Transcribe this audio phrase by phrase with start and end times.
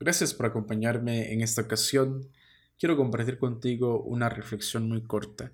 [0.00, 2.30] Gracias por acompañarme en esta ocasión.
[2.78, 5.52] Quiero compartir contigo una reflexión muy corta,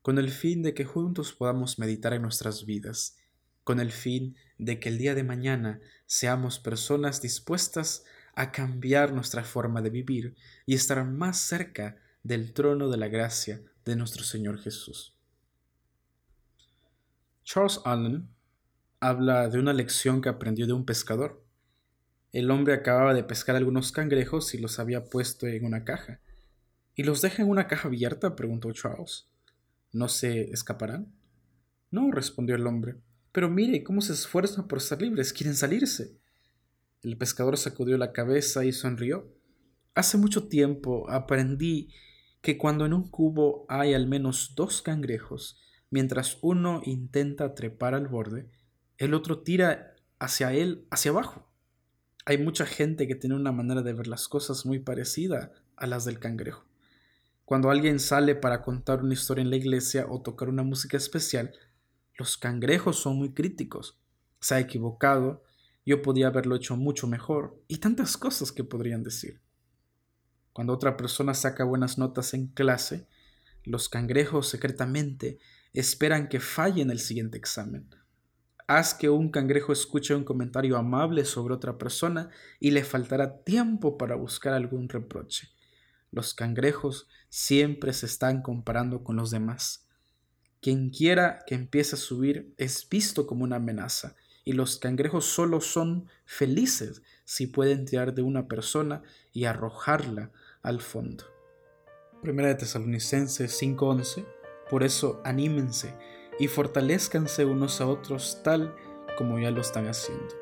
[0.00, 3.18] con el fin de que juntos podamos meditar en nuestras vidas,
[3.64, 9.44] con el fin de que el día de mañana seamos personas dispuestas a cambiar nuestra
[9.44, 14.58] forma de vivir y estar más cerca del trono de la gracia de nuestro Señor
[14.58, 15.14] Jesús.
[17.44, 18.28] Charles Allen
[19.00, 21.45] habla de una lección que aprendió de un pescador.
[22.36, 26.20] El hombre acababa de pescar algunos cangrejos y los había puesto en una caja.
[26.94, 28.36] ¿Y los deja en una caja abierta?
[28.36, 29.30] preguntó Charles.
[29.90, 31.14] ¿No se escaparán?
[31.90, 32.96] No, respondió el hombre.
[33.32, 36.18] Pero mire cómo se esfuerzan por estar libres, quieren salirse.
[37.00, 39.34] El pescador sacudió la cabeza y sonrió.
[39.94, 41.88] Hace mucho tiempo aprendí
[42.42, 48.08] que cuando en un cubo hay al menos dos cangrejos, mientras uno intenta trepar al
[48.08, 48.50] borde,
[48.98, 51.45] el otro tira hacia él, hacia abajo.
[52.28, 56.04] Hay mucha gente que tiene una manera de ver las cosas muy parecida a las
[56.04, 56.64] del cangrejo.
[57.44, 61.52] Cuando alguien sale para contar una historia en la iglesia o tocar una música especial,
[62.18, 64.00] los cangrejos son muy críticos.
[64.40, 65.44] Se ha equivocado,
[65.84, 69.40] yo podía haberlo hecho mucho mejor y tantas cosas que podrían decir.
[70.52, 73.06] Cuando otra persona saca buenas notas en clase,
[73.62, 75.38] los cangrejos secretamente
[75.72, 77.88] esperan que falle en el siguiente examen
[78.68, 83.96] Haz que un cangrejo escuche un comentario amable sobre otra persona y le faltará tiempo
[83.96, 85.50] para buscar algún reproche.
[86.10, 89.86] Los cangrejos siempre se están comparando con los demás.
[90.60, 95.60] Quien quiera que empiece a subir es visto como una amenaza, y los cangrejos solo
[95.60, 100.32] son felices si pueden tirar de una persona y arrojarla
[100.62, 101.24] al fondo.
[102.22, 104.24] Primera de Tesalonicenses 5:11
[104.70, 105.94] Por eso anímense
[106.38, 108.74] y fortalezcanse unos a otros tal
[109.16, 110.34] como ya lo están haciendo.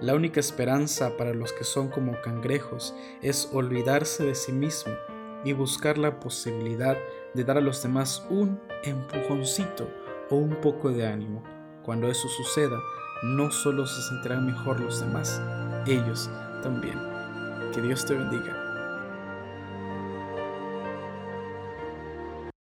[0.00, 4.92] La única esperanza para los que son como cangrejos es olvidarse de sí mismo
[5.44, 6.96] y buscar la posibilidad
[7.34, 9.88] de dar a los demás un empujoncito
[10.30, 11.42] o un poco de ánimo.
[11.84, 12.78] Cuando eso suceda,
[13.22, 15.40] no solo se sentirán mejor los demás,
[15.86, 16.28] ellos
[16.62, 16.98] también.
[17.72, 18.71] Que Dios te bendiga.